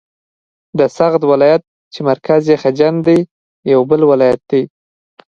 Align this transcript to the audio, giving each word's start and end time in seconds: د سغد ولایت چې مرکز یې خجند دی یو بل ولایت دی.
د 0.79 0.79
سغد 0.97 1.21
ولایت 1.31 1.63
چې 1.93 1.99
مرکز 2.09 2.41
یې 2.51 2.55
خجند 2.63 2.99
دی 3.07 3.19
یو 3.73 3.79
بل 3.89 4.01
ولایت 4.11 4.41
دی. 4.51 4.63